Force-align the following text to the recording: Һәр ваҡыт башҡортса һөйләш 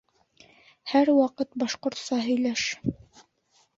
Һәр 0.93 1.11
ваҡыт 1.19 1.53
башҡортса 1.65 2.21
һөйләш 2.29 2.67